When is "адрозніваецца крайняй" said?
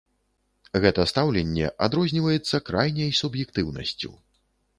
1.89-3.15